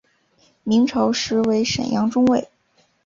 [0.63, 2.49] 明朝时为沈阳中卫。